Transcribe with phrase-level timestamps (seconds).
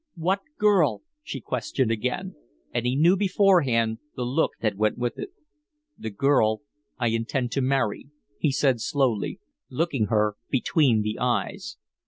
[0.15, 2.33] "What girl?" she questioned again,
[2.73, 5.29] and he knew beforehand the look that went with it.
[5.95, 6.61] "The girl
[6.97, 8.07] I intend to marry,"
[8.39, 11.77] he said, slowly, looking her between the eyes.